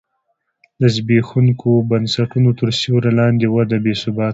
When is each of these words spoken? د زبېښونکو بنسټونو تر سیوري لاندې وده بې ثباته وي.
د 0.81 0.81
زبېښونکو 0.95 1.69
بنسټونو 1.89 2.49
تر 2.59 2.69
سیوري 2.79 3.11
لاندې 3.19 3.45
وده 3.55 3.77
بې 3.83 3.93
ثباته 4.01 4.25
وي. 4.25 4.29